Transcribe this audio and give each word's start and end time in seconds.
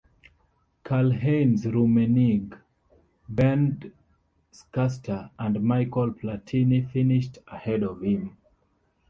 Karl-Heinz 0.83 1.67
Rummenigge, 1.67 2.57
Bernd 3.27 3.91
Schuster 4.51 5.29
and 5.37 5.61
Michel 5.61 6.09
Platini 6.13 6.89
finished 6.89 7.37
ahead 7.45 7.83
of 7.83 8.01
him. 8.01 8.35